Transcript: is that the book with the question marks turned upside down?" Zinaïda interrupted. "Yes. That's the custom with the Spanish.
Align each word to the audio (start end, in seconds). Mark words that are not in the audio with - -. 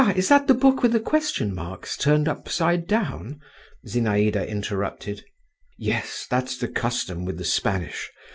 is 0.15 0.29
that 0.29 0.47
the 0.47 0.55
book 0.55 0.81
with 0.81 0.93
the 0.93 0.99
question 0.99 1.53
marks 1.53 1.95
turned 1.95 2.27
upside 2.27 2.87
down?" 2.87 3.39
Zinaïda 3.87 4.47
interrupted. 4.49 5.23
"Yes. 5.77 6.25
That's 6.27 6.57
the 6.57 6.69
custom 6.69 7.23
with 7.23 7.37
the 7.37 7.45
Spanish. 7.45 8.09